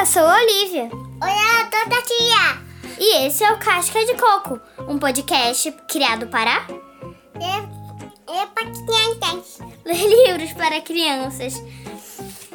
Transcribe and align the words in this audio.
Olá, 0.00 0.06
eu 0.08 0.12
sou 0.12 0.26
a 0.26 0.34
Olivia. 0.34 0.88
Olá, 1.20 1.60
eu 1.60 1.90
sou 1.90 1.98
a 1.98 2.02
tia. 2.02 2.96
E 2.98 3.26
esse 3.26 3.44
é 3.44 3.52
o 3.52 3.58
Casca 3.58 4.02
de 4.06 4.14
Coco, 4.14 4.58
um 4.88 4.98
podcast 4.98 5.70
criado 5.86 6.26
para 6.28 6.66
É, 7.34 8.32
é 8.32 8.46
para 8.46 8.64
crianças. 8.64 9.58
ler 9.84 10.26
livros 10.26 10.54
para 10.54 10.80
crianças. 10.80 11.62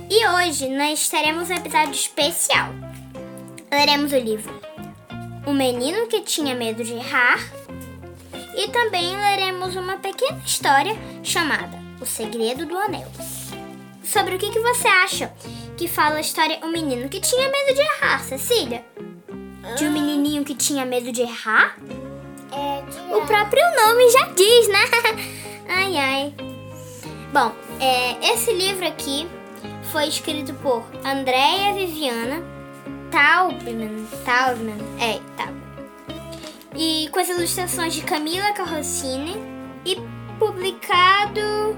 E 0.10 0.28
hoje 0.28 0.70
nós 0.70 1.08
teremos 1.08 1.52
um 1.52 1.54
episódio 1.54 1.92
especial. 1.92 2.70
Leremos 3.72 4.12
o 4.12 4.18
livro 4.18 4.60
O 5.46 5.54
Menino 5.54 6.08
que 6.08 6.22
Tinha 6.22 6.56
Medo 6.56 6.84
de 6.84 6.94
Errar 6.94 7.48
e 8.58 8.70
também 8.70 9.16
leremos 9.16 9.76
uma 9.76 9.98
pequena 9.98 10.42
história 10.44 10.98
chamada 11.22 11.78
O 12.02 12.08
Segredo 12.08 12.66
do 12.66 12.76
Anel. 12.76 13.12
Sobre 14.04 14.34
o 14.34 14.40
que, 14.40 14.50
que 14.50 14.60
você 14.60 14.88
acha 14.88 15.32
que 15.76 15.88
fala 15.88 16.16
a 16.16 16.22
história 16.22 16.60
O 16.64 16.68
Menino 16.68 17.10
que 17.10 17.20
Tinha 17.20 17.50
Medo 17.50 17.74
de 17.74 17.82
Errar, 17.82 18.24
Cecília? 18.24 18.86
De 19.78 19.86
um 19.86 19.92
menininho 19.92 20.46
que 20.46 20.54
tinha 20.54 20.86
medo 20.86 21.12
de 21.12 21.22
errar? 21.22 21.76
É, 22.52 22.82
de... 22.84 23.14
O 23.14 23.26
próprio 23.26 23.64
nome 23.76 24.10
já 24.12 24.30
diz, 24.30 24.68
né? 24.68 24.80
ai, 25.68 25.98
ai. 25.98 26.34
Bom, 27.34 27.52
é, 27.80 28.32
esse 28.32 28.54
livro 28.54 28.88
aqui 28.88 29.28
foi 29.92 30.08
escrito 30.08 30.54
por 30.56 30.86
Andrea 31.04 31.74
Viviana 31.74 32.42
Taubman. 33.12 34.08
Taubman, 34.24 34.78
é, 35.00 35.20
Taubman. 35.36 35.66
E 36.76 37.10
com 37.12 37.20
as 37.20 37.28
ilustrações 37.28 37.96
de 37.96 38.02
Camila 38.02 38.54
Carrocini 38.54 39.36
e 39.84 39.98
publicado... 40.38 41.76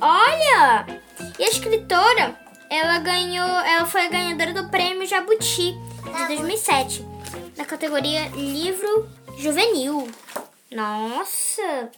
Olha! 0.00 0.86
E 1.38 1.44
a 1.44 1.48
escritora, 1.48 2.45
ela 2.70 2.98
ganhou, 2.98 3.48
ela 3.48 3.86
foi 3.86 4.06
a 4.06 4.08
ganhadora 4.08 4.52
do 4.52 4.68
prêmio 4.68 5.06
Jabuti 5.06 5.72
de 5.72 6.26
2007, 6.28 7.04
na 7.56 7.64
categoria 7.64 8.28
Livro 8.28 9.08
Juvenil. 9.38 10.08
Nossa! 10.70 11.90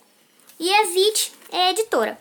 E 0.61 0.73
a 0.73 0.85
Zit 0.87 1.33
é 1.53 1.71
editora. 1.71 2.19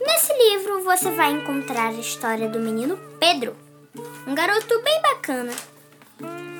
Nesse 0.00 0.32
livro 0.32 0.82
você 0.84 1.10
vai 1.10 1.32
encontrar 1.32 1.88
a 1.88 2.00
história 2.00 2.48
do 2.48 2.60
menino 2.60 2.98
Pedro, 3.18 3.56
um 4.26 4.34
garoto 4.34 4.80
bem 4.82 5.02
bacana, 5.02 5.52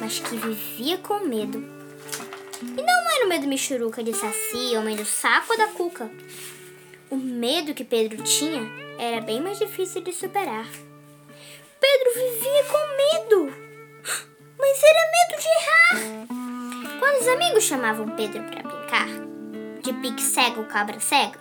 mas 0.01 0.19
que 0.19 0.37
vivia 0.37 0.99
com 0.99 1.21
medo. 1.21 1.59
E 2.63 2.83
não 2.83 3.11
era 3.11 3.27
o 3.27 3.29
medo 3.29 3.47
michuruca 3.47 4.03
de 4.03 4.15
saci 4.15 4.77
ou 4.77 4.83
medo 4.83 5.05
saco 5.05 5.53
ou 5.53 5.59
da 5.59 5.69
cuca. 5.69 6.11
O 7.11 7.17
medo 7.17 7.73
que 7.73 7.85
Pedro 7.85 8.23
tinha 8.23 8.71
era 8.99 9.23
bem 9.23 9.41
mais 9.41 9.59
difícil 9.59 10.03
de 10.03 10.13
superar. 10.13 10.69
Pedro 11.81 12.15
vivia 12.15 12.65
com 12.65 12.97
medo, 12.97 13.57
mas 14.59 14.83
era 14.83 15.11
medo 15.11 15.41
de 15.41 15.49
errar. 15.49 16.99
Quando 16.99 17.21
os 17.21 17.29
amigos 17.29 17.65
chamavam 17.65 18.15
Pedro 18.15 18.43
para 18.45 18.63
brincar, 18.63 19.09
de 19.81 19.93
pique 19.95 20.21
cego 20.21 20.67
cabra 20.67 21.01
cega, 21.01 21.39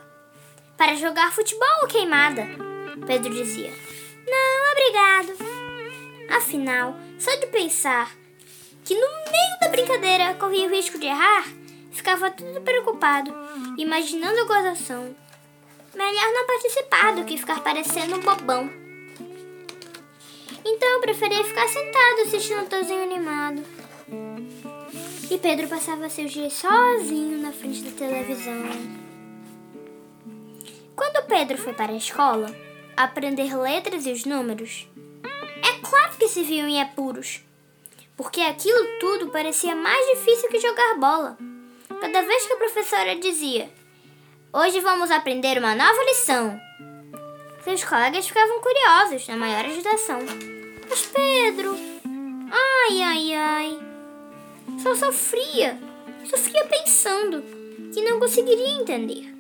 para 0.77 0.95
jogar 0.95 1.33
futebol 1.33 1.67
ou 1.81 1.87
queimada, 1.89 2.47
Pedro 3.05 3.33
dizia: 3.33 3.73
Não, 4.25 4.71
obrigado. 4.71 5.57
Afinal, 6.29 6.95
só 7.19 7.35
de 7.35 7.47
pensar 7.47 8.15
que 8.85 8.93
no 8.93 9.07
meio 9.07 9.59
da 9.59 9.67
brincadeira 9.67 10.33
corria 10.35 10.67
o 10.67 10.71
risco 10.71 10.97
de 10.97 11.07
errar, 11.07 11.45
ficava 11.91 12.31
tudo 12.31 12.61
preocupado, 12.61 13.33
imaginando 13.77 14.39
a 14.39 14.45
gozação. 14.45 15.26
Melhor 15.97 16.31
não 16.31 16.45
participar 16.45 17.15
do 17.15 17.25
que 17.25 17.39
ficar 17.39 17.63
parecendo 17.63 18.17
um 18.17 18.19
bobão. 18.19 18.69
Então 20.63 20.89
eu 20.89 21.01
preferia 21.01 21.43
ficar 21.43 21.67
sentado 21.67 22.21
assistindo 22.23 22.65
o 22.65 22.69
desenho 22.69 23.01
animado. 23.01 23.63
E 25.31 25.39
Pedro 25.39 25.67
passava 25.67 26.07
seus 26.07 26.31
dias 26.31 26.53
sozinho 26.53 27.39
na 27.39 27.51
frente 27.51 27.81
da 27.81 27.89
televisão. 27.97 28.63
Quando 30.95 31.25
Pedro 31.25 31.57
foi 31.57 31.73
para 31.73 31.91
a 31.91 31.97
escola 31.97 32.55
aprender 32.95 33.57
letras 33.57 34.05
e 34.05 34.11
os 34.11 34.23
números, 34.23 34.87
é 35.23 35.81
claro 35.81 36.15
que 36.15 36.27
se 36.27 36.43
viu 36.43 36.67
em 36.67 36.79
apuros, 36.79 37.41
porque 38.15 38.41
aquilo 38.41 38.99
tudo 38.99 39.31
parecia 39.31 39.75
mais 39.75 40.05
difícil 40.15 40.47
que 40.47 40.59
jogar 40.59 40.99
bola. 40.99 41.37
Cada 41.99 42.21
vez 42.21 42.45
que 42.45 42.53
a 42.53 42.57
professora 42.57 43.15
dizia: 43.15 43.67
Hoje 44.59 44.79
vamos 44.79 45.11
aprender 45.11 45.59
uma 45.59 45.75
nova 45.75 46.03
lição. 46.05 46.59
Seus 47.63 47.83
colegas 47.83 48.27
ficavam 48.27 48.59
curiosos, 48.59 49.27
na 49.27 49.37
maior 49.37 49.63
agitação. 49.63 50.17
Mas 50.89 51.05
Pedro, 51.05 51.75
ai, 52.51 53.03
ai, 53.03 53.33
ai, 53.35 53.79
só 54.81 54.95
sofria, 54.95 55.77
sofria 56.27 56.65
pensando 56.65 57.43
que 57.93 58.01
não 58.01 58.19
conseguiria 58.19 58.81
entender. 58.81 59.31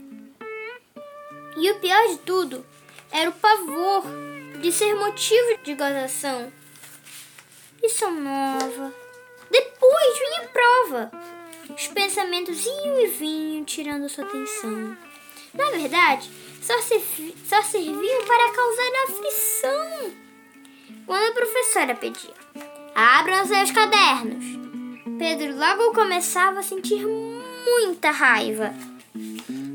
E 1.57 1.71
o 1.71 1.79
pior 1.79 2.07
de 2.09 2.17
tudo 2.17 2.63
era 3.11 3.31
o 3.31 3.33
pavor 3.33 4.03
de 4.61 4.71
ser 4.71 4.93
motivo 4.93 5.57
de 5.63 5.73
gozação. 5.73 6.53
Lição 7.81 8.11
nova. 8.11 8.93
Depois 9.49 10.19
vinha 10.19 10.47
prova. 10.49 11.11
Os 11.75 11.87
pensamentos 11.87 12.63
iam 12.67 13.01
e 13.01 13.07
vinham, 13.07 13.65
tirando 13.65 14.07
sua 14.07 14.23
atenção. 14.23 15.06
Na 15.57 15.71
verdade, 15.71 16.29
só, 16.61 16.79
servi 16.81 17.35
só 17.45 17.61
serviam 17.63 18.25
para 18.25 18.51
causar 18.53 18.91
aflição. 19.09 20.13
Quando 21.05 21.29
a 21.29 21.33
professora 21.33 21.95
pedia, 21.95 22.33
abram 22.93 23.45
seus 23.45 23.71
cadernos, 23.71 24.45
Pedro 25.17 25.57
logo 25.57 25.93
começava 25.93 26.59
a 26.59 26.63
sentir 26.63 27.03
muita 27.05 28.11
raiva. 28.11 28.73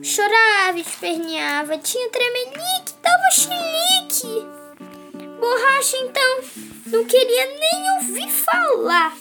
Chorava, 0.03 0.79
esperneava, 0.79 1.79
tinha 1.79 2.09
tremelique, 2.11 2.95
dava 3.03 3.31
chilique. 3.33 4.47
Borracha, 5.41 5.97
então, 5.97 6.41
não 6.87 7.05
queria 7.05 7.47
nem 7.47 7.93
ouvir 7.97 8.31
falar. 8.31 9.17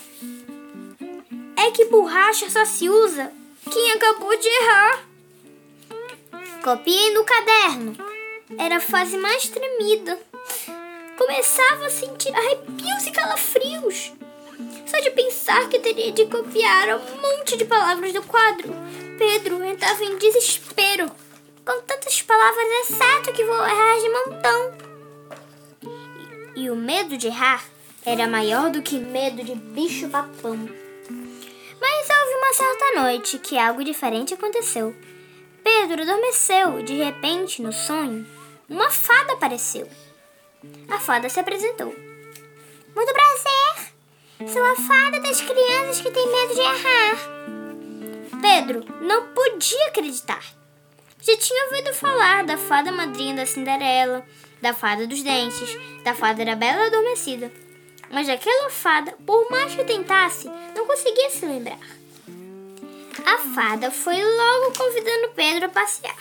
É 1.58 1.72
que 1.72 1.86
borracha 1.86 2.50
só 2.50 2.66
se 2.66 2.90
usa 2.90 3.32
quem 3.72 3.92
acabou 3.94 4.38
de 4.38 4.48
errar. 4.48 5.11
Copiei 6.64 7.12
no 7.16 7.24
caderno. 7.24 7.96
Era 8.56 8.78
a 8.78 8.82
fase 8.82 9.18
mais 9.18 9.50
tremida. 9.50 10.20
Começava 11.18 11.88
a 11.88 11.90
sentir 11.90 12.32
arrepios 12.36 13.08
e 13.08 13.12
calafrios. 13.12 14.14
Só 14.86 15.00
de 15.00 15.10
pensar 15.10 15.68
que 15.70 15.80
teria 15.80 16.12
de 16.12 16.28
copiar 16.28 16.98
um 16.98 17.22
monte 17.22 17.58
de 17.58 17.66
palavras 17.66 18.14
do 18.14 18.22
quadro, 18.22 18.76
Pedro 19.18 19.64
entrava 19.64 20.04
em 20.04 20.18
desespero. 20.20 21.10
Com 21.66 21.82
tantas 21.82 22.22
palavras 22.22 22.68
é 22.68 22.84
certo 22.94 23.34
que 23.34 23.44
vou 23.44 23.66
errar 23.66 24.00
de 24.00 24.10
montão. 24.10 24.78
E, 26.56 26.62
e 26.62 26.70
o 26.70 26.76
medo 26.76 27.18
de 27.18 27.26
errar 27.26 27.66
era 28.06 28.28
maior 28.28 28.70
do 28.70 28.84
que 28.84 29.00
medo 29.00 29.44
de 29.44 29.56
bicho-papão. 29.56 30.70
Mas 31.80 32.08
houve 32.08 32.36
uma 32.36 32.54
certa 32.54 33.02
noite 33.02 33.40
que 33.40 33.58
algo 33.58 33.84
diferente 33.84 34.36
aconteceu. 34.36 34.96
Pedro 35.64 36.02
adormeceu 36.02 36.82
de 36.84 36.94
repente, 37.04 37.62
no 37.62 37.72
sonho, 37.72 38.26
uma 38.70 38.90
fada 38.90 39.34
apareceu. 39.34 39.88
A 40.90 41.00
fada 41.00 41.30
se 41.30 41.40
apresentou. 41.40 41.94
Muito 42.96 43.14
prazer! 43.14 43.94
Sou 44.52 44.64
a 44.64 44.76
fada 44.76 45.20
das 45.20 45.40
crianças 45.42 46.02
que 46.02 46.12
têm 46.12 46.32
medo 46.32 46.56
de 46.56 46.62
errar. 46.62 47.42
Pedro 48.42 48.86
não 49.02 49.28
podia 49.28 49.88
acreditar. 49.88 50.44
Já 51.22 51.38
tinha 51.38 51.66
ouvido 51.66 51.94
falar 51.94 52.44
da 52.44 52.58
fada 52.58 52.92
madrinha 52.92 53.36
da 53.36 53.46
Cinderela, 53.46 54.26
da 54.62 54.74
fada 54.74 55.06
dos 55.06 55.22
dentes, 55.22 55.78
da 56.04 56.16
fada 56.16 56.44
da 56.44 56.56
Bela 56.56 56.88
Adormecida. 56.88 57.52
Mas 58.10 58.28
daquela 58.28 58.70
fada, 58.70 59.16
por 59.26 59.50
mais 59.52 59.76
que 59.76 59.84
tentasse, 59.84 60.50
não 60.76 60.88
conseguia 60.88 61.30
se 61.30 61.46
lembrar. 61.46 62.01
A 63.32 63.38
fada 63.38 63.90
foi 63.90 64.22
logo 64.22 64.74
convidando 64.78 65.30
Pedro 65.34 65.68
a 65.68 65.70
passear. 65.70 66.18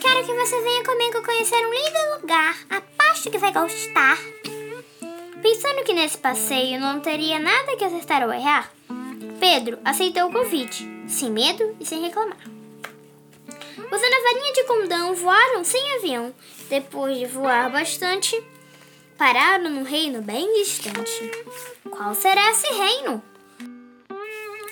Quero 0.00 0.26
que 0.26 0.34
você 0.34 0.60
venha 0.60 0.82
comigo 0.82 1.22
conhecer 1.22 1.64
um 1.64 1.72
lindo 1.72 2.20
lugar. 2.20 2.56
Aposto 2.68 3.30
que 3.30 3.38
vai 3.38 3.52
gostar. 3.52 4.18
Pensando 5.40 5.84
que 5.84 5.92
nesse 5.92 6.18
passeio 6.18 6.80
não 6.80 6.98
teria 6.98 7.38
nada 7.38 7.76
que 7.76 7.84
acertar 7.84 8.24
ou 8.24 8.32
errar, 8.32 8.72
Pedro 9.38 9.78
aceitou 9.84 10.28
o 10.28 10.32
convite, 10.32 10.84
sem 11.06 11.30
medo 11.30 11.76
e 11.78 11.86
sem 11.86 12.02
reclamar. 12.02 12.40
Usando 13.78 14.14
a 14.14 14.32
varinha 14.32 14.52
de 14.54 14.64
condão, 14.64 15.14
voaram 15.14 15.62
sem 15.62 15.94
avião. 15.94 16.34
Depois 16.68 17.16
de 17.16 17.26
voar 17.26 17.70
bastante, 17.70 18.36
pararam 19.16 19.70
num 19.70 19.84
reino 19.84 20.22
bem 20.22 20.52
distante. 20.54 21.30
Qual 21.88 22.16
será 22.16 22.50
esse 22.50 22.66
reino? 22.66 23.22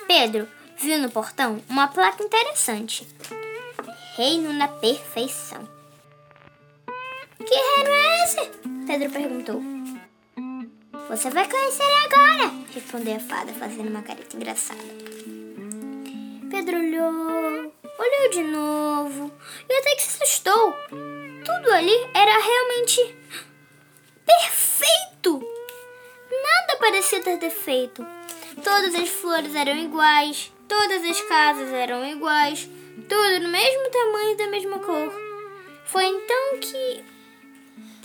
Pedro 0.09 0.49
viu 0.81 0.99
no 0.99 1.11
portão 1.11 1.63
uma 1.69 1.89
placa 1.89 2.23
interessante. 2.23 3.07
Reino 4.17 4.53
na 4.53 4.67
perfeição. 4.67 5.69
Que 7.39 7.55
reino 7.55 7.91
é 7.91 8.25
esse? 8.25 8.51
Pedro 8.87 9.11
perguntou. 9.11 9.63
Você 11.09 11.29
vai 11.31 11.49
conhecer 11.49 11.83
agora, 12.05 12.53
respondeu 12.73 13.17
a 13.17 13.21
fada, 13.21 13.53
fazendo 13.53 13.89
uma 13.89 14.03
careta 14.03 14.37
engraçada. 14.37 14.81
Pedro 16.51 16.79
olhou, 16.79 17.75
olhou 17.99 18.31
de 18.31 18.43
novo 18.43 19.33
e 19.69 19.73
até 19.75 19.95
que 19.97 20.03
se 20.03 20.23
assustou. 20.23 20.75
Tudo 20.89 21.73
ali 21.73 22.09
era 22.15 22.39
realmente 22.39 23.17
perfeito. 24.25 25.41
Nada 26.31 26.79
parecia 26.79 27.21
ter 27.21 27.39
defeito. 27.39 28.07
Todas 28.63 28.95
as 28.95 29.09
flores 29.09 29.55
eram 29.55 29.77
iguais, 29.77 30.53
todas 30.71 31.05
as 31.05 31.21
casas 31.23 31.69
eram 31.73 32.07
iguais, 32.07 32.71
tudo 33.09 33.41
no 33.41 33.49
mesmo 33.49 33.91
tamanho 33.91 34.31
e 34.31 34.37
da 34.37 34.47
mesma 34.47 34.79
cor. 34.79 35.13
Foi 35.85 36.05
então 36.05 36.61
que 36.61 37.05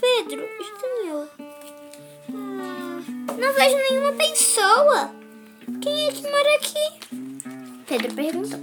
Pedro 0.00 0.44
estranhou. 0.60 1.28
Hum, 2.28 3.26
não 3.38 3.52
vejo 3.52 3.76
nenhuma 3.76 4.12
pessoa. 4.14 5.14
Quem 5.80 6.08
é 6.08 6.10
que 6.10 6.22
mora 6.22 6.56
aqui? 6.56 7.86
Pedro 7.86 8.14
perguntou. 8.14 8.60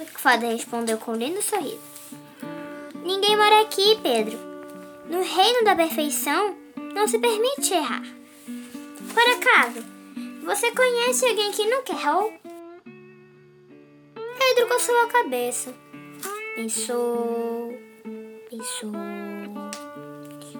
A 0.00 0.18
fada 0.18 0.46
respondeu 0.46 0.96
com 0.96 1.12
um 1.12 1.16
lindo 1.16 1.42
sorriso. 1.42 1.82
Ninguém 3.04 3.36
mora 3.36 3.60
aqui, 3.60 3.98
Pedro. 4.02 4.38
No 5.06 5.22
reino 5.22 5.64
da 5.64 5.76
perfeição, 5.76 6.56
não 6.94 7.06
se 7.06 7.18
permite 7.18 7.74
errar. 7.74 8.04
Por 9.12 9.22
acaso, 9.22 9.84
você 10.44 10.70
conhece 10.72 11.26
alguém 11.26 11.52
que 11.52 11.66
nunca 11.66 11.92
errou? 11.92 12.41
Pedro 14.62 14.76
coçou 14.76 14.96
a 15.02 15.08
cabeça. 15.08 15.74
Pensou, 16.54 17.76
pensou. 18.48 18.92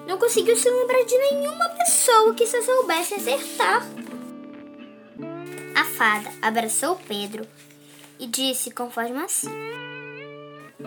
Não 0.05 0.17
conseguiu 0.17 0.57
se 0.57 0.69
lembrar 0.69 1.03
de 1.05 1.17
nenhuma 1.17 1.69
pessoa 1.69 2.33
que 2.33 2.45
só 2.45 2.61
soubesse 2.61 3.13
acertar. 3.13 3.81
A 5.73 5.85
fada 5.85 6.29
abraçou 6.41 6.99
Pedro 7.07 7.47
e 8.19 8.27
disse 8.27 8.71
com 8.71 8.89
voz 8.89 9.09
macia: 9.09 9.49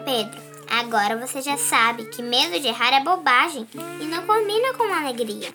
Pedro, 0.05 0.39
agora 0.69 1.17
você 1.17 1.41
já 1.41 1.57
sabe 1.57 2.05
que 2.11 2.23
medo 2.23 2.61
de 2.61 2.69
errar 2.69 3.01
é 3.01 3.03
bobagem 3.03 3.67
e 3.99 4.05
não 4.05 4.27
combina 4.27 4.75
com 4.75 4.93
alegria. 4.93 5.51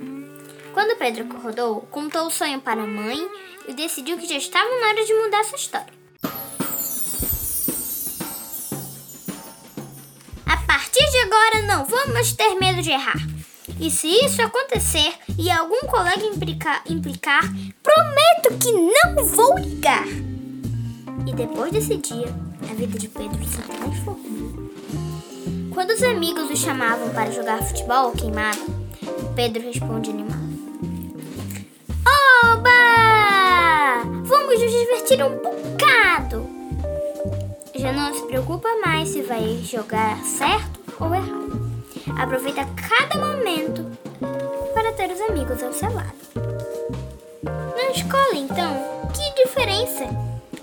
Quando 0.73 0.97
Pedro 0.97 1.25
acordou, 1.25 1.81
contou 1.91 2.25
o 2.25 2.31
sonho 2.31 2.59
para 2.59 2.81
a 2.81 2.87
mãe 2.87 3.29
e 3.67 3.73
decidiu 3.73 4.17
que 4.17 4.27
já 4.27 4.37
estava 4.37 4.67
na 4.79 4.87
hora 4.87 5.05
de 5.05 5.13
mudar 5.13 5.43
sua 5.43 5.57
história. 5.57 6.00
Não 11.71 11.85
vamos 11.85 12.33
ter 12.33 12.53
medo 12.55 12.81
de 12.81 12.91
errar. 12.91 13.15
E 13.79 13.89
se 13.89 14.07
isso 14.07 14.41
acontecer 14.41 15.13
e 15.37 15.49
algum 15.49 15.79
colega 15.87 16.25
implicar, 16.25 16.83
implicar, 16.85 17.43
prometo 17.81 18.57
que 18.59 18.71
não 18.73 19.23
vou 19.25 19.57
ligar. 19.57 20.05
E 21.25 21.33
depois 21.33 21.71
desse 21.71 21.95
dia, 21.95 22.27
a 22.69 22.73
vida 22.73 22.99
de 22.99 23.07
Pedro 23.07 23.41
se 23.45 23.61
transformou. 23.61 24.69
Quando 25.73 25.91
os 25.91 26.03
amigos 26.03 26.51
o 26.51 26.57
chamavam 26.57 27.09
para 27.11 27.31
jogar 27.31 27.63
futebol 27.63 28.11
queimado, 28.11 28.59
Pedro 29.33 29.63
responde 29.63 30.09
animado: 30.09 30.41
Oba! 32.43 34.03
Vamos 34.25 34.59
nos 34.59 34.71
divertir 34.71 35.23
um 35.23 35.37
bocado! 35.37 36.49
Já 37.73 37.93
não 37.93 38.13
se 38.13 38.27
preocupa 38.27 38.67
mais 38.85 39.07
se 39.07 39.21
vai 39.21 39.61
jogar 39.63 40.21
certo 40.25 40.81
ou 40.99 41.15
errado. 41.15 41.40
Aproveita 42.21 42.67
cada 42.87 43.19
momento 43.19 43.97
para 44.75 44.93
ter 44.93 45.09
os 45.09 45.19
amigos 45.21 45.63
ao 45.63 45.73
seu 45.73 45.91
lado. 45.91 46.13
Na 47.43 47.89
escola, 47.89 48.35
então, 48.35 49.09
que 49.11 49.43
diferença? 49.43 50.05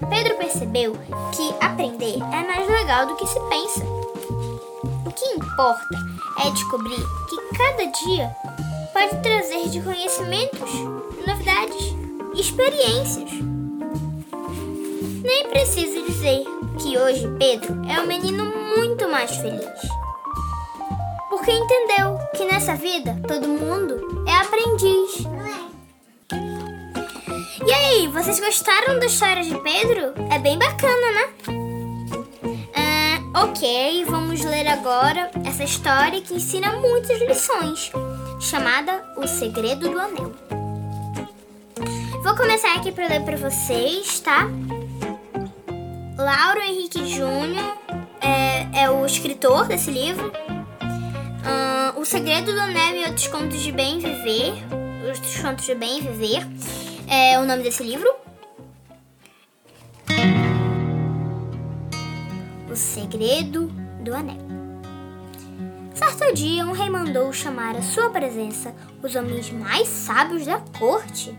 Pedro 0.08 0.36
percebeu 0.36 0.92
que 1.32 1.52
aprender 1.60 2.14
é 2.32 2.46
mais 2.46 2.68
legal 2.68 3.06
do 3.06 3.16
que 3.16 3.26
se 3.26 3.40
pensa. 3.48 3.84
O 5.04 5.10
que 5.10 5.24
importa 5.30 5.98
é 6.46 6.50
descobrir 6.52 7.04
que 7.28 7.58
cada 7.58 7.86
dia 7.86 8.30
pode 8.92 9.20
trazer 9.20 9.68
de 9.68 9.82
conhecimentos, 9.82 10.70
novidades, 11.26 11.92
experiências. 12.36 13.32
Nem 15.24 15.48
preciso 15.48 16.06
dizer 16.06 16.44
que 16.80 16.96
hoje 16.96 17.26
Pedro 17.36 17.82
é 17.90 18.00
um 18.00 18.06
menino 18.06 18.44
muito 18.76 19.08
mais 19.08 19.34
feliz. 19.34 19.97
Porque 21.38 21.52
entendeu 21.52 22.18
que 22.34 22.44
nessa 22.46 22.74
vida 22.74 23.16
todo 23.26 23.46
mundo 23.46 24.24
é 24.26 24.34
aprendiz. 24.34 25.24
E 27.64 27.72
aí, 27.72 28.08
vocês 28.08 28.40
gostaram 28.40 28.98
da 28.98 29.06
história 29.06 29.44
de 29.44 29.56
Pedro? 29.60 30.14
É 30.32 30.38
bem 30.40 30.58
bacana, 30.58 31.12
né? 31.12 31.28
Ah, 32.74 33.44
ok, 33.44 34.04
vamos 34.06 34.44
ler 34.44 34.66
agora 34.66 35.30
essa 35.46 35.62
história 35.62 36.20
que 36.20 36.34
ensina 36.34 36.72
muitas 36.72 37.20
lições, 37.20 37.92
chamada 38.40 39.04
O 39.16 39.28
Segredo 39.28 39.90
do 39.90 39.98
Anel. 39.98 40.32
Vou 42.24 42.36
começar 42.36 42.74
aqui 42.74 42.90
para 42.90 43.06
ler 43.06 43.22
para 43.22 43.36
vocês, 43.36 44.18
tá? 44.18 44.48
Lauro 46.18 46.60
Henrique 46.60 47.06
Júnior 47.06 47.78
é, 48.20 48.82
é 48.82 48.90
o 48.90 49.06
escritor 49.06 49.66
desse 49.68 49.92
livro. 49.92 50.47
Uh, 51.48 51.98
o 51.98 52.04
Segredo 52.04 52.52
do 52.52 52.60
Anel 52.60 52.96
e 52.96 53.04
Outros 53.06 53.26
Contos 53.28 53.62
de 53.62 53.72
Bem 53.72 53.98
Viver. 53.98 54.52
Outros 55.06 55.38
Contos 55.38 55.64
de 55.64 55.74
Bem 55.74 56.02
Viver 56.02 56.46
é 57.08 57.38
o 57.38 57.46
nome 57.46 57.62
desse 57.62 57.82
livro. 57.82 58.06
O 62.70 62.76
Segredo 62.76 63.68
do 64.04 64.14
Anel. 64.14 64.36
Certo 65.94 66.34
dia, 66.34 66.66
um 66.66 66.72
rei 66.72 66.90
mandou 66.90 67.32
chamar 67.32 67.74
à 67.74 67.80
sua 67.80 68.10
presença 68.10 68.74
os 69.02 69.16
homens 69.16 69.50
mais 69.50 69.88
sábios 69.88 70.44
da 70.44 70.60
corte 70.78 71.34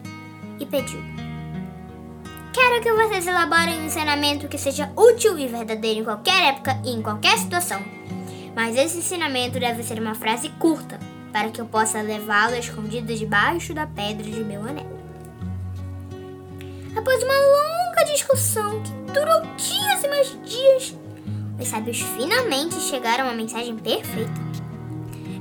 e 0.59 0.65
pediu: 0.65 0.99
Quero 2.51 2.81
que 2.81 2.91
vocês 2.91 3.27
elaborem 3.27 3.79
um 3.79 3.85
ensinamento 3.85 4.47
que 4.47 4.57
seja 4.57 4.91
útil 4.97 5.37
e 5.37 5.47
verdadeiro 5.47 5.99
em 5.99 6.03
qualquer 6.03 6.55
época 6.55 6.81
e 6.83 6.89
em 6.89 7.01
qualquer 7.03 7.37
situação. 7.37 7.98
Mas 8.59 8.75
esse 8.75 8.97
ensinamento 8.97 9.57
deve 9.57 9.81
ser 9.83 9.97
uma 10.01 10.13
frase 10.13 10.49
curta, 10.59 10.99
para 11.31 11.49
que 11.49 11.61
eu 11.61 11.65
possa 11.65 12.01
levá-lo 12.01 12.57
escondido 12.57 13.15
debaixo 13.15 13.73
da 13.73 13.87
pedra 13.87 14.29
de 14.29 14.43
meu 14.43 14.61
anel. 14.63 14.99
Após 16.93 17.23
uma 17.23 17.33
longa 17.33 18.11
discussão 18.11 18.83
que 18.83 18.91
durou 19.13 19.41
dias 19.55 20.03
e 20.03 20.07
mais 20.09 20.37
dias, 20.43 20.97
os 21.57 21.67
sábios 21.69 22.01
finalmente 22.01 22.75
chegaram 22.81 23.27
uma 23.27 23.33
mensagem 23.33 23.77
perfeita. 23.77 24.41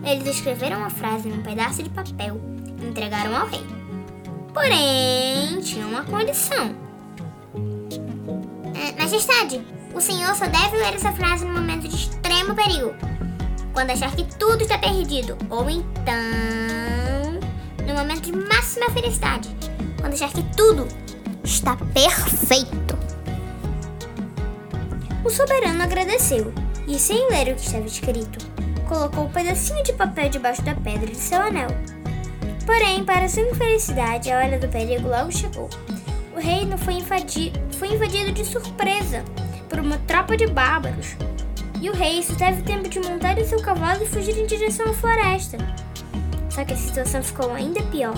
Eles 0.05 0.37
escreveram 0.37 0.85
a 0.85 0.89
frase 0.89 1.29
num 1.29 1.43
pedaço 1.43 1.83
de 1.83 1.91
papel 1.91 2.41
e 2.81 2.87
entregaram 2.87 3.37
ao 3.37 3.49
rei. 3.49 3.67
Porém, 4.55 5.61
tinha 5.61 5.85
uma 5.89 6.05
condição. 6.05 6.73
É, 8.77 8.93
majestade, 8.97 9.61
o 9.93 10.01
senhor 10.01 10.37
só 10.37 10.47
deve 10.47 10.77
ler 10.77 10.95
essa 10.95 11.11
frase 11.11 11.45
no 11.45 11.53
momento 11.53 11.89
de 11.89 11.97
extremo 12.39 12.55
perigo. 12.55 12.95
Quando 13.73 13.91
achar 13.91 14.15
que 14.15 14.25
tudo 14.37 14.63
está 14.63 14.79
perdido. 14.79 15.37
Ou 15.51 15.69
então, 15.69 16.15
no 17.87 17.95
momento 17.95 18.23
de 18.23 18.33
máxima 18.33 18.91
felicidade. 18.91 19.49
Quando 20.01 20.15
achar 20.15 20.31
que 20.31 20.43
tudo 20.55 20.87
está 21.43 21.77
perfeito. 21.77 22.97
O 25.25 25.31
soberano 25.31 25.83
agradeceu 25.83 26.53
e, 26.87 26.99
sem 26.99 27.29
ler 27.29 27.53
o 27.53 27.57
que 27.57 27.63
estava 27.63 27.87
escrito, 27.87 28.39
colocou 28.89 29.25
um 29.25 29.31
pedacinho 29.31 29.83
de 29.83 29.93
papel 29.93 30.31
debaixo 30.31 30.63
da 30.63 30.75
pedra 30.75 31.07
de 31.07 31.17
seu 31.17 31.41
anel. 31.43 31.69
Porém, 32.65 33.05
para 33.05 33.29
sua 33.29 33.43
infelicidade, 33.43 34.31
a 34.31 34.39
hora 34.39 34.59
do 34.59 34.69
perigo 34.69 35.09
logo 35.09 35.33
chegou. 35.33 35.69
O 36.37 36.41
reino 36.41 36.79
foi, 36.79 36.95
invadi 36.95 37.53
foi 37.73 37.95
invadido 37.95 38.31
de 38.33 38.45
surpresa 38.45 39.25
por 39.69 39.81
uma 39.81 39.99
tropa 39.99 40.37
de 40.37 40.47
bárbaros. 40.47 41.17
E 41.81 41.89
o 41.89 41.93
rei 41.93 42.23
só 42.23 42.35
teve 42.35 42.63
tempo 42.63 42.89
de 42.89 42.99
montar 43.01 43.39
em 43.39 43.45
seu 43.45 43.61
cavalo 43.63 44.03
e 44.03 44.07
fugir 44.07 44.37
em 44.37 44.47
direção 44.47 44.87
à 44.87 44.93
floresta. 44.93 45.59
Só 46.51 46.65
que 46.65 46.73
a 46.73 46.77
situação 46.77 47.23
ficou 47.23 47.53
ainda 47.53 47.81
pior. 47.85 48.17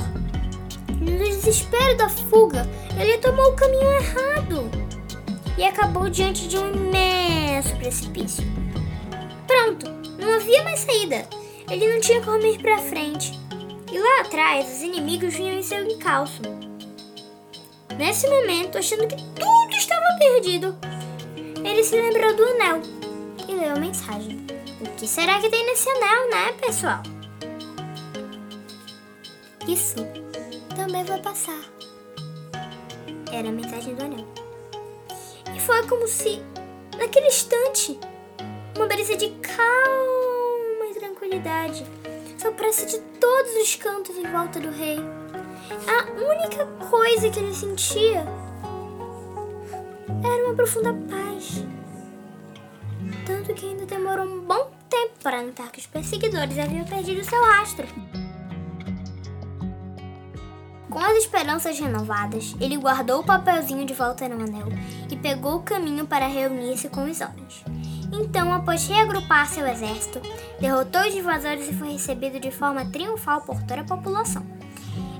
No 0.99 1.19
desespero 1.19 1.97
da 1.97 2.09
fuga, 2.09 2.67
ele 2.99 3.19
tomou 3.19 3.51
o 3.51 3.57
caminho 3.57 3.93
errado 3.93 4.71
e 5.59 5.65
acabou 5.65 6.09
diante 6.09 6.49
de 6.49 6.57
um 6.57 6.75
imenso 6.75 7.77
precipício. 7.77 8.45
Pronto, 9.47 9.91
não 10.19 10.35
havia 10.37 10.63
mais 10.65 10.81
saída. 10.81 11.27
Ele 11.71 11.93
não 11.93 12.01
tinha 12.01 12.23
como 12.23 12.45
ir 12.47 12.59
para 12.61 12.79
frente. 12.79 13.39
E 13.93 13.99
lá 13.99 14.21
atrás, 14.23 14.67
os 14.73 14.83
inimigos 14.83 15.35
vinham 15.35 15.59
em 15.59 15.63
seu 15.63 15.85
encalço. 15.85 16.41
Nesse 17.99 18.27
momento, 18.27 18.79
achando 18.79 19.07
que 19.07 19.17
tudo 19.17 19.77
estava 19.77 20.19
perdido, 20.19 20.75
ele 21.63 21.85
se 21.85 21.95
lembrou 21.95 22.35
do 22.35 22.45
anel 22.45 23.00
leu 23.61 23.77
a 23.77 23.79
mensagem. 23.79 24.47
O 24.81 24.97
que 24.97 25.07
será 25.07 25.39
que 25.39 25.51
tem 25.51 25.67
nesse 25.67 25.89
anel, 25.91 26.31
né, 26.31 26.53
pessoal? 26.65 27.03
Isso 29.69 29.97
também 30.75 31.05
vai 31.05 31.21
passar. 31.21 31.61
Era 33.31 33.49
a 33.49 33.53
mensagem 33.53 33.95
do 33.95 34.03
anel. 34.03 34.27
E 35.55 35.61
foi 35.61 35.87
como 35.87 36.09
se, 36.09 36.43
naquele 36.97 37.27
instante, 37.27 38.01
uma 38.75 38.87
brisa 38.87 39.15
de 39.15 39.29
calma 39.29 40.87
e 40.91 40.95
tranquilidade 40.95 41.85
soprasse 42.39 42.87
de 42.87 42.99
todos 43.21 43.53
os 43.63 43.77
cantos 43.77 44.17
em 44.17 44.27
volta 44.33 44.59
do 44.59 44.71
rei. 44.71 44.99
A 45.87 46.11
única 46.19 46.65
coisa 46.89 47.29
que 47.29 47.39
ele 47.39 47.55
sentia 47.55 48.25
era 50.25 50.45
uma 50.47 50.55
profunda 50.55 50.95
paz. 50.95 51.63
Que 53.55 53.67
ainda 53.67 53.85
demorou 53.85 54.27
um 54.27 54.41
bom 54.41 54.71
tempo 54.89 55.15
para 55.23 55.43
notar 55.43 55.71
que 55.71 55.81
os 55.81 55.87
perseguidores 55.87 56.57
haviam 56.57 56.85
perdido 56.85 57.23
seu 57.23 57.43
rastro. 57.43 57.87
Com 60.89 60.99
as 60.99 61.19
esperanças 61.19 61.79
renovadas, 61.79 62.55
ele 62.61 62.77
guardou 62.79 63.21
o 63.21 63.25
papelzinho 63.25 63.85
de 63.85 63.93
volta 63.93 64.29
no 64.29 64.43
anel 64.45 64.69
e 65.11 65.17
pegou 65.17 65.57
o 65.57 65.63
caminho 65.63 66.07
para 66.07 66.27
reunir-se 66.27 66.89
com 66.89 67.05
os 67.05 67.21
homens. 67.21 67.65
Então, 68.13 68.53
após 68.53 68.87
reagrupar 68.89 69.47
seu 69.49 69.67
exército, 69.67 70.21
derrotou 70.59 71.03
os 71.03 71.15
invasores 71.15 71.69
e 71.69 71.75
foi 71.75 71.93
recebido 71.93 72.41
de 72.41 72.51
forma 72.51 72.87
triunfal 72.87 73.43
por 73.43 73.61
toda 73.63 73.83
a 73.83 73.85
população. 73.85 74.47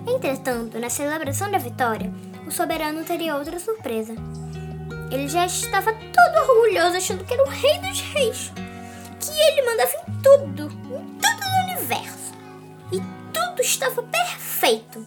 Entretanto, 0.07 0.79
na 0.79 0.89
celebração 0.89 1.51
da 1.51 1.59
vitória, 1.59 2.11
o 2.47 2.51
soberano 2.51 3.05
teria 3.05 3.37
outra 3.37 3.59
surpresa. 3.59 4.15
Ele 5.11 5.29
já 5.29 5.47
estava 5.47 5.93
todo 5.93 6.51
orgulhoso, 6.51 6.97
achando 6.97 7.25
que 7.25 7.35
era 7.35 7.43
o 7.43 7.49
rei 7.49 7.79
dos 7.79 8.01
reis, 8.01 8.53
que 9.21 9.31
ele 9.31 9.63
mandava 9.63 9.91
em 9.91 10.23
tudo, 10.23 10.63
em 10.65 11.19
tudo 11.19 11.41
no 11.51 11.73
universo, 11.73 12.33
e 12.93 13.01
tudo 13.33 13.61
estava 13.61 14.03
perfeito 14.03 15.05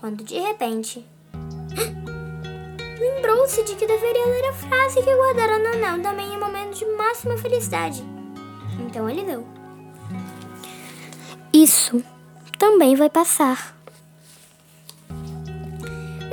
quando 0.00 0.24
de 0.24 0.38
repente 0.40 1.04
lembrou-se 2.98 3.62
de 3.64 3.74
que 3.76 3.86
deveria 3.86 4.26
ler 4.26 4.46
a 4.46 4.52
frase 4.54 5.02
que 5.02 5.14
guardara 5.14 5.58
no 5.58 5.68
anel 5.68 6.02
também 6.02 6.32
em 6.32 6.40
momentos 6.40 6.78
de 6.78 6.86
máxima 6.86 7.36
felicidade. 7.36 8.02
Então 8.78 9.08
ele 9.08 9.22
leu. 9.22 9.46
Isso 11.52 12.02
também 12.58 12.96
vai 12.96 13.10
passar. 13.10 13.79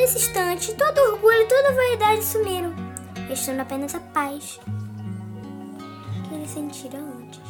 Nesse 0.07 0.19
instante, 0.19 0.73
todo 0.73 0.97
orgulho 0.99 1.45
toda 1.49 1.73
vaidade 1.73 2.23
sumiram, 2.23 2.73
restando 3.27 3.61
apenas 3.61 3.93
a 3.93 3.99
paz 3.99 4.57
que 6.23 6.33
ele 6.33 6.47
sentira 6.47 6.97
antes. 6.97 7.41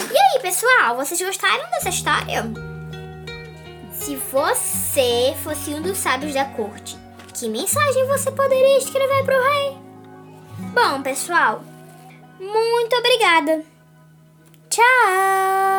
E 0.00 0.18
aí, 0.18 0.40
pessoal, 0.40 0.96
vocês 0.96 1.20
gostaram 1.20 1.68
dessa 1.68 1.90
história? 1.90 2.44
Se 3.92 4.16
você 4.16 5.36
fosse 5.44 5.74
um 5.74 5.82
dos 5.82 5.98
sábios 5.98 6.32
da 6.32 6.46
corte, 6.46 6.96
que 7.34 7.46
mensagem 7.46 8.06
você 8.06 8.30
poderia 8.32 8.78
escrever 8.78 9.22
para 9.22 9.38
o 9.38 9.42
rei? 9.42 9.78
Bom, 10.72 11.02
pessoal, 11.02 11.62
muito 12.40 12.96
obrigada. 12.96 13.62
Tchau! 14.70 15.75